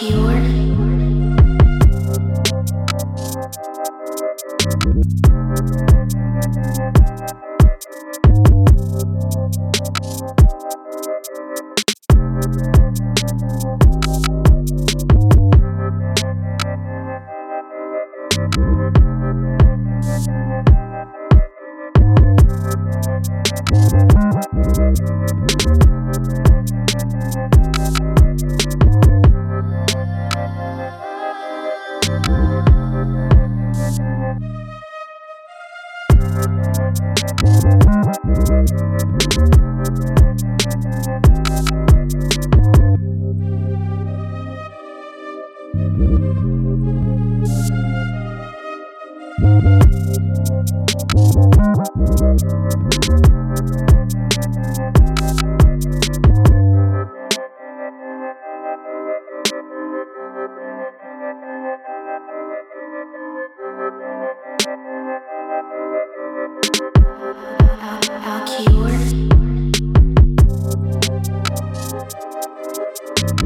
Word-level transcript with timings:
you. 0.00 0.24
Thank 36.94 37.94